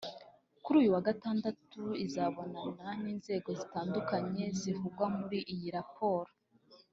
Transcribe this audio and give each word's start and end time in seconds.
kuri 0.63 0.75
uyu 0.81 0.89
wa 0.95 1.03
Gatandatu 1.07 1.81
izabonana 2.05 2.87
n’inzego 3.01 3.49
zitandukanye 3.59 4.43
zivugwa 4.59 5.05
muri 5.17 5.39
iyi 5.53 5.69
raporo 5.77 6.31